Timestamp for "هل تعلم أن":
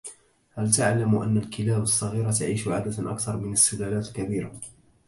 0.53-1.37